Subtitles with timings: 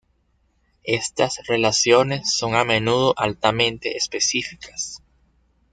[0.83, 5.03] Estas relaciones son a menudo altamente específicas.